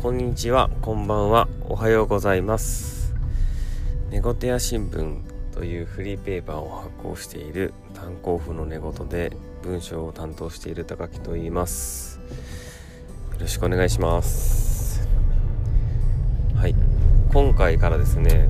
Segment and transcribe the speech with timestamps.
[0.00, 3.12] こんにちは、こんばんは、おはようございます。
[4.10, 5.22] 寝言や新聞
[5.52, 12.20] というフリーペーパーを発行している炭鉱夫の寝言で文章を担当している高木と言います。
[13.32, 15.08] よろしくお願いします。
[16.54, 16.76] はい、
[17.32, 18.48] 今回からですね、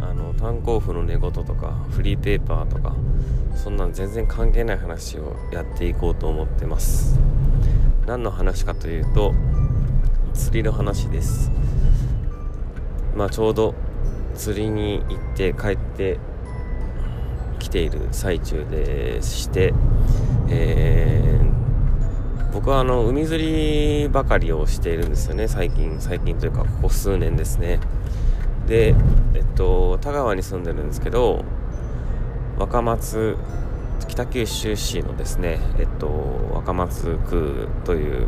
[0.00, 2.94] あの炭鉱夫の寝言とかフリーペーパーとか
[3.56, 7.18] そんなん全然関係ない話をやっていこうと思ってます。
[8.06, 9.34] 何の話かというと
[10.34, 11.50] 釣りの話です。
[13.16, 13.74] まあちょうど
[14.34, 16.18] 釣りに行って帰って
[17.58, 19.74] きている最中でして、
[20.48, 21.50] えー
[22.52, 26.00] 僕はあの海釣りばかりをしているんですよね最近。
[26.00, 27.78] 最近というかここ数年ですね。
[28.66, 28.94] で
[29.34, 31.44] えっと田川に住んでるんですけど
[32.58, 33.36] 若松
[34.08, 36.08] 北九州市のですねえっと
[36.52, 38.26] 若松区という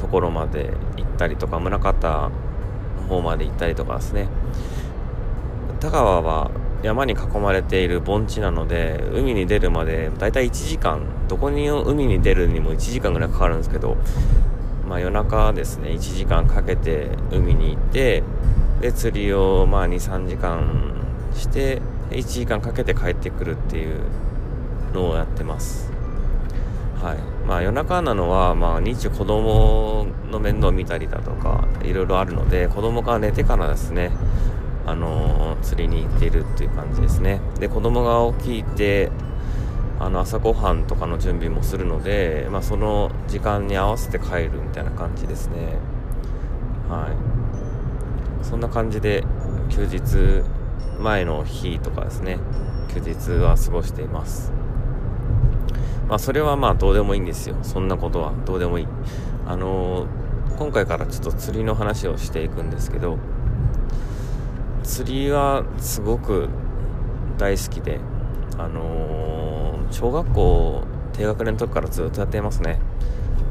[0.00, 1.78] ところまで行ったりとか宗像の
[3.08, 4.28] 方まで行ったりとかですね。
[5.80, 6.50] 田川は
[6.82, 13.96] 山に囲まれている盆地なので海に出るまでだいたい1時間どこに海に出るにも1時間ぐらいかかるんですけど
[14.88, 18.22] まあ夜中ですね1時間かけて海に行って
[18.80, 20.94] で釣りをまあ23時間
[21.34, 24.00] して1時間かけて帰ってくるっていう
[24.94, 25.92] のをやってます。
[27.02, 27.39] はい。
[27.50, 34.12] まあ夜中なのはまあ日中子供の面倒を見たりだとかいろいろあるので子供が寝てからですね
[34.86, 37.40] あのー釣りに行っているっていう感じですね。
[37.58, 39.10] で子供が起きて
[39.98, 45.76] あの朝ごはんとかの準備もするので、まあ、その時間に合わせて帰るみたいな感じですね。
[46.88, 47.08] は
[48.42, 48.44] い。
[48.44, 49.24] そんな感じで
[49.68, 50.44] 休日
[51.00, 52.38] 前の日とかですね
[52.94, 54.52] 休日は過ごしています。
[56.10, 57.56] まあそれはまあどうでもいいんですよ。
[57.62, 58.32] そんなことは。
[58.44, 58.88] どうでもいい。
[59.46, 60.06] あのー
[60.58, 63.16] 今回からちょっと釣りの話をしていくんですけど
[64.82, 66.50] 釣りはすごく
[67.38, 67.98] 大好きで
[68.58, 70.82] あのー小学校
[71.14, 72.78] 低学年の時からずっとやっていますね。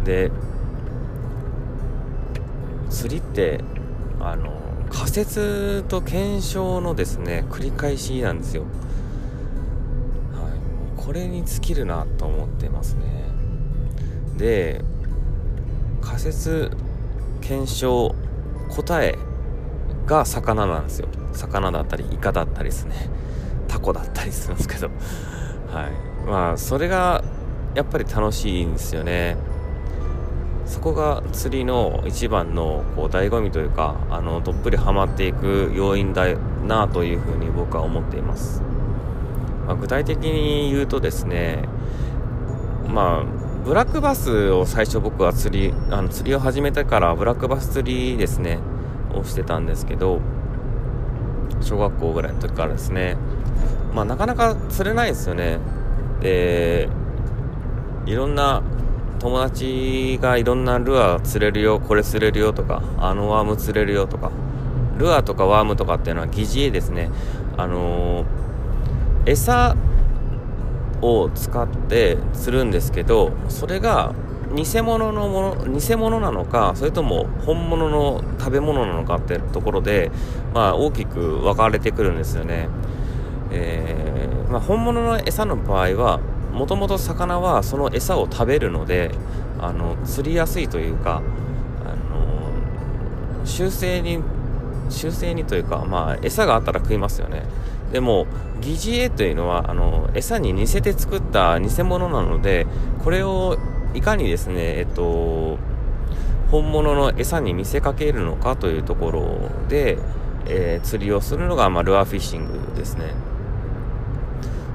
[0.05, 0.29] で
[2.91, 3.61] 釣りって
[4.19, 4.53] あの
[4.91, 8.65] 仮説と検証のですね繰り返しなんですよ。
[11.09, 13.01] これに尽きるなと思ってますね。
[14.37, 14.83] で
[16.01, 16.69] 仮説
[17.41, 18.13] 検証
[18.69, 19.17] 答え
[20.05, 21.07] が魚なんですよ。
[21.33, 23.09] 魚だったりイカだったりですね。
[23.67, 24.89] タコだったりするんですけど。
[25.71, 26.27] はい。
[26.27, 27.23] まあそれが
[27.73, 29.35] やっぱり楽しいんですよね。
[30.67, 36.31] そこが釣りの一番のこう醍醐味というかあのどっぷりハマっていく要因だ
[36.67, 38.61] なというふうに僕は思っています、
[39.69, 41.63] まあ、具体的に言うとですね
[42.87, 43.23] まあ
[43.63, 48.57] ブラックバスを最初僕は釣りあの釣りを始めてからブラックバス釣りですね
[49.13, 50.21] をしてたんですけど
[51.61, 53.17] 小学校ぐらいの時からですね。
[53.93, 55.59] まあなかなか釣れないですよね。
[56.21, 56.89] で
[58.05, 58.63] いろんな
[59.19, 64.31] 友達がいろんなルアー釣れるよこれ釣れるよとかあのワーム釣れるよとか
[64.97, 67.11] ルアーとかワームとかっていうのは疑似餌ですね。
[67.57, 68.25] あのー、
[69.29, 69.75] 餌
[71.01, 74.13] を使って釣るんですけどそれが
[74.55, 80.11] 偽物のもの偽物なのかそれとも本物の食べ物なのかってところで、
[80.53, 82.67] まあ、大きく分かれてくるんですよね、
[83.51, 86.19] えーまあ、本物の餌の場合は
[86.51, 89.11] もともと魚はその餌を食べるので
[89.59, 91.21] あの釣りやすいというか
[91.85, 94.19] あの修正に
[94.89, 97.43] 修正にというか、まあ、餌があったら食いますよね。
[97.91, 98.27] でも
[98.61, 102.67] 疑似餌というのはあの餌に似せて作った偽物なので
[103.03, 103.57] これを
[103.93, 105.57] いかにですねえっと
[106.51, 109.97] 本物の餌に見せかけるのかというところで、
[110.47, 113.13] えー、釣りをするのが、まあ、ルアーフィッシングですね。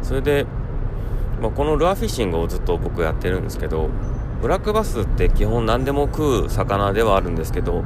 [0.03, 0.47] それで、
[1.41, 3.89] まあ、このルアーフィッシングをずっと僕やってるんですけど
[4.41, 7.83] ブラックバスって基本何でも食う魚ではあるんですけど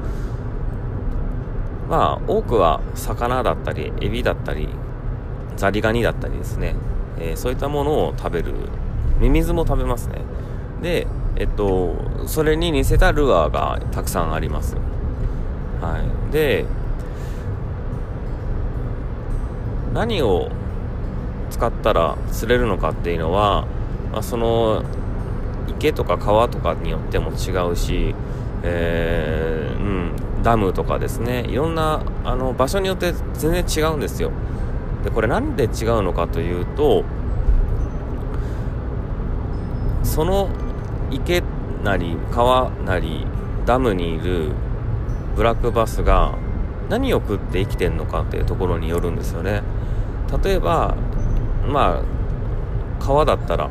[1.89, 4.69] まあ多くは魚だったりエビだったり
[5.59, 6.75] ザリガニだったりですね、
[7.19, 8.55] えー、そういったものを食べる。
[9.21, 10.21] ミミズも食べますね。
[10.81, 11.07] で
[11.37, 11.97] えっと
[12.27, 14.77] それに似せたルアーがたくさんあります。
[15.81, 15.99] は
[16.31, 16.33] い。
[16.33, 16.65] で
[19.93, 20.51] 何を
[21.51, 23.67] 使ったら釣れるのかっていうのは、
[24.13, 24.85] まあ、その
[25.67, 28.15] 池とか川とかによっても違うし、
[28.63, 29.85] えー、う
[30.41, 31.45] ん、ダムとかですね。
[31.49, 34.31] いろんなあの場所によって全然違うんですよ。
[35.05, 37.05] でこれなんで違うのかというと
[40.03, 40.49] その
[41.11, 41.43] 池
[41.85, 43.27] なり川なり
[43.65, 44.53] ダムにいる
[45.37, 46.37] ブラックバスが
[46.89, 49.63] 何を食って生きてんのかっていうところによるんですよね。
[50.43, 50.97] 例えば
[51.67, 53.71] まあ川だったら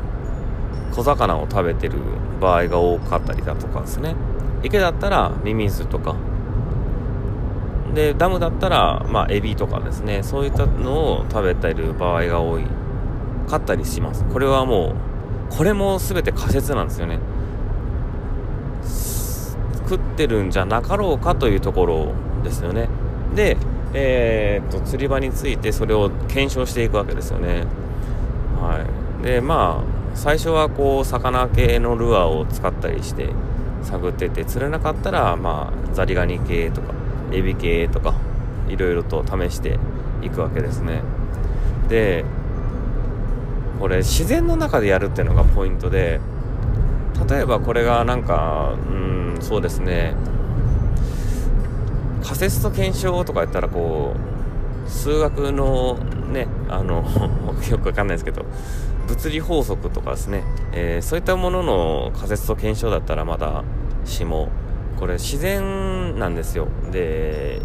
[0.93, 1.95] 小魚を食べてる
[2.39, 4.15] 場合が多かったりだとかですね。
[4.63, 6.15] 池だったらミミズとか
[7.97, 12.63] でダムだったらまあエビとかですねそういったのを食べてる場合が多い
[13.49, 14.23] かったりします。
[14.25, 14.93] これはも
[15.49, 17.17] うこれも全て仮説なんですよね。
[19.89, 22.13] 食ってるんじゃなかろうかというところ
[22.43, 22.87] ですよね。
[23.33, 23.57] で、
[23.95, 27.65] えー、っと釣り場についてそれを検証していくわけですよね。
[28.61, 28.85] は
[29.21, 29.23] い。
[29.23, 33.29] でまあ最初はこう魚系のルアーを使ったりして
[33.81, 36.93] 探ってて釣れなかったらまあザリガニ系とか
[37.31, 38.13] エビ系とか
[38.69, 39.79] いろいろと試して
[40.21, 41.01] いくわけですね。
[41.89, 42.25] で
[43.79, 46.19] これ自然の中でやるっていうのがポイントで
[47.29, 50.15] 例えばこれがなんかうんそうですね。
[52.23, 54.13] 仮説と検証とかやったらこ
[54.85, 55.95] う数学の
[56.31, 57.05] ねあの
[57.69, 58.45] よくわかんないですけど
[59.07, 60.43] 物理法則とかですね、
[60.73, 63.63] えー、そういったものの仮説と検証だったらまだ
[64.03, 64.49] しも
[64.97, 66.67] これ自然なんですよ。
[66.91, 67.61] で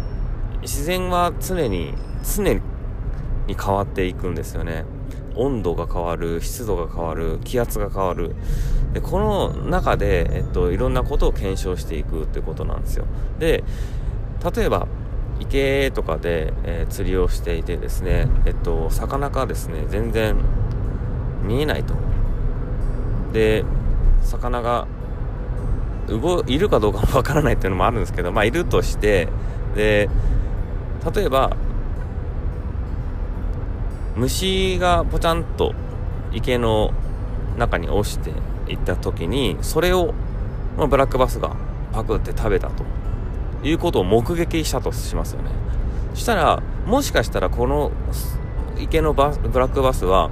[0.61, 1.93] 自然は常に
[2.23, 2.61] 常に
[3.47, 4.85] 変わっていくんですよね。
[5.35, 8.35] 温度が変わる湿度が変わる気圧が変わる。
[8.93, 13.05] でこの中で、えっと、いろんなことを検証していくってことなんですよ。
[13.39, 13.63] で
[14.55, 14.87] 例えば
[15.39, 20.35] 池とかで、えー、釣りをしていてですねえっと魚がですね全然
[21.41, 21.95] 見えないと。
[23.33, 23.65] で
[24.21, 24.87] 魚が
[26.19, 29.27] 動いるかどうかもわからないっていうのもあるんですけどまあいるとして
[29.75, 30.09] で
[31.13, 31.55] 例えば
[34.15, 35.73] 虫がぽちゃんと
[36.31, 36.91] 池の
[37.57, 38.31] 中に落ちて
[38.71, 40.13] いった時にそれを、
[40.77, 41.55] まあ、ブラックバスが
[41.91, 42.83] パクって食べたと
[43.63, 45.51] いうことを目撃したとしますよね。
[46.15, 47.91] したらもしかしたらこの
[48.79, 50.29] 池のバブラックバスは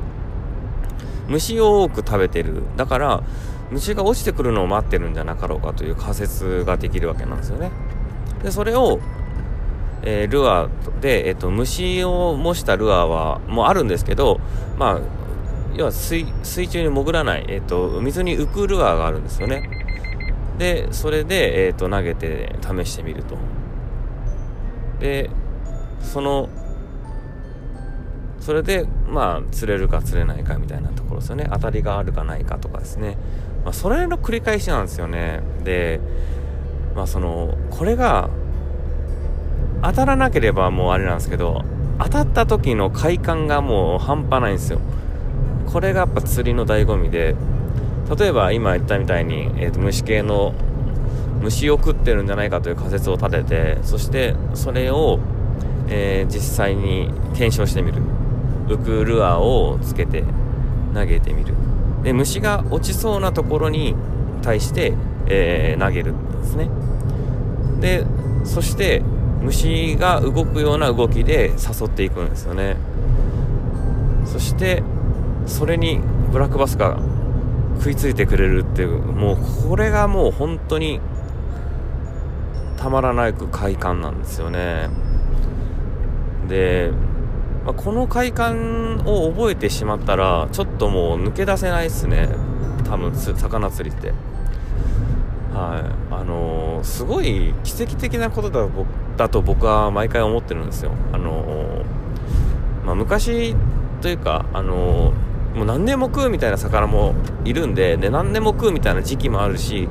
[1.27, 2.63] 虫を多く食べてる。
[2.75, 3.23] だから
[3.71, 7.71] 虫が落ちてくるのを待ってるんじゃなかろうかという仮説ができるわけなんですよね
[8.43, 8.99] でそれを
[10.03, 14.39] えー、ルアーで、え、ー、と、虫を模したルアーは、もうあるんですけど、
[14.77, 14.99] まあ、
[15.75, 19.69] 要は水、中に潜らない、え、ー、と、水に浮くルアーがあるんですよね。
[20.57, 23.37] で、それで、えっ、と、投げて試してみると。
[24.99, 25.29] で、
[25.99, 26.49] その、
[28.39, 31.47] それで、まあ、釣れるか釣れないかみたいなところですよね。
[31.51, 33.17] 当たりがあるかないかとかですね。
[33.63, 35.41] まあ、それの繰り返しなんですよね。
[35.63, 35.99] で、
[36.95, 38.29] まあ、その、これが、
[39.83, 41.63] 当たらなければもうあれなんですけど
[41.97, 44.79] 当たった時の快感がもう半端ないんですよ。
[45.71, 47.35] これがやっぱ釣りの醍醐味で
[48.17, 50.53] 例えば今言ったみたいに、えーと、虫系の
[51.41, 55.19] 虫を食ってるんじゃないかという仮説を立ててそしてそれを、
[55.87, 58.01] えー、実際に検証してみる。
[58.67, 60.23] 浮くルアーをつけて
[60.93, 61.53] 投げてみる。
[62.03, 63.95] で虫が落ちそうなところに
[64.41, 64.93] 対して、
[65.27, 66.69] えー、投げるんですね。
[67.79, 68.05] で
[68.43, 69.01] そして
[69.41, 72.77] 虫が動くような動きで誘っていくんですよね。
[74.25, 74.83] そして
[75.45, 75.99] それに
[76.31, 76.99] ブラックバスが
[77.79, 79.37] 食いついてくれるっていうもう
[79.67, 80.99] これがもう本当に
[82.77, 84.89] たまらないく快感なんですよね。
[86.47, 86.91] で、
[87.65, 92.29] まあ、この快感を覚えてしまったらちょっともう抜け出せないですね。
[92.85, 94.09] 多分魚釣りって。
[95.53, 96.13] はい。
[96.13, 98.67] あのー、すごい奇跡的なことだ
[99.17, 100.91] だと僕は毎回思ってるんですよ。
[101.13, 103.55] あのー、まあ、昔
[104.01, 107.13] というかあのー、もう何年も食うみたいな魚も
[107.45, 109.87] いるんでで何年も食うみたいな時期もあるし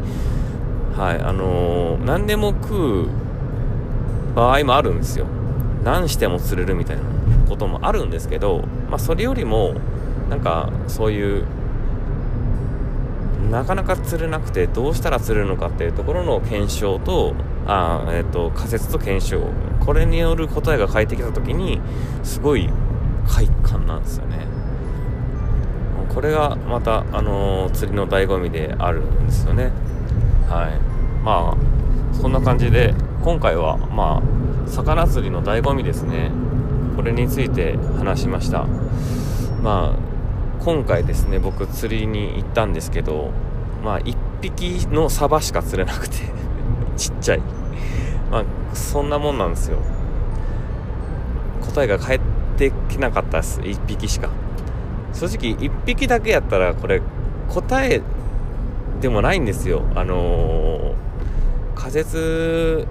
[0.96, 1.20] はい。
[1.20, 3.08] あの何年も食う
[4.34, 5.26] 場合もあるんですよ。
[5.84, 7.19] 何しても釣れるみたいな。
[7.50, 9.75] こともあるんですけど、まあ、それよりも
[10.30, 11.45] なんかそういう
[13.50, 17.35] なかなか釣れなくてどうしたら釣れるのかっていうところの検証と
[17.66, 19.42] あ、えーと、仮説と検証。
[19.80, 21.80] これによる答えが返ってきた時に
[22.23, 22.69] すごい
[23.26, 24.47] 快感なんですよね。
[26.14, 29.73] これがまた、あのー、釣りの醍醐味であるんですよね。
[30.49, 31.25] はい。
[31.25, 36.30] まあそんな感じで今回はまあ魚釣りの醍醐味ですね。
[37.00, 38.66] これについて話しました。
[39.62, 43.30] まあ今回ですね僕釣りに行ったんですけど
[43.83, 46.16] まあ1匹のサバしか釣れなくて
[46.99, 47.40] ちっちゃい。
[48.30, 49.78] まあそんなもんなんですよ。
[51.62, 52.21] 答えが返っ
[52.59, 54.28] てきなかったです1匹しか。
[55.14, 57.00] 正直1匹だけやったらこれ
[57.49, 58.02] 答え
[59.00, 59.85] でもないんですよ。
[59.95, 62.87] あのー、仮説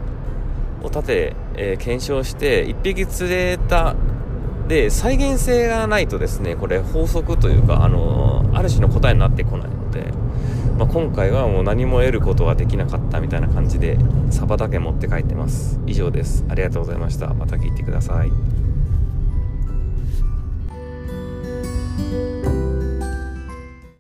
[0.82, 3.96] を立て、えー、検証して1匹釣れた
[4.68, 10.12] で再現性がないとですねこれ法則というかあのある種の答えになってこないので、
[10.78, 13.98] まあ、今回はもう何も得ることはできなかったみたいな感じで
[14.30, 15.80] サバだけ持って帰ってます。
[15.88, 16.46] 以上です。
[16.50, 17.34] ありがとうございました。
[17.34, 18.69] また聞いてください。